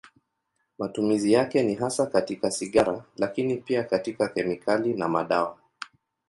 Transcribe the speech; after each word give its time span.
Matumizi 0.77 1.31
yake 1.33 1.63
ni 1.63 1.75
hasa 1.75 2.05
katika 2.05 2.51
sigara, 2.51 3.03
lakini 3.17 3.57
pia 3.57 3.83
katika 3.83 4.27
kemikali 4.27 4.93
na 4.93 5.07
madawa. 5.09 5.57